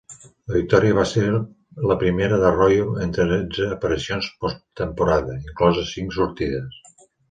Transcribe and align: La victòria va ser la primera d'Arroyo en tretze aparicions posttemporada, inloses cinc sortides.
La 0.51 0.53
victòria 0.55 0.95
va 0.99 1.03
ser 1.09 1.25
la 1.91 1.97
primera 2.05 2.41
d'Arroyo 2.45 2.89
en 3.05 3.15
tretze 3.19 3.71
aparicions 3.79 4.33
posttemporada, 4.43 5.41
inloses 5.49 5.97
cinc 5.97 6.23
sortides. 6.23 6.87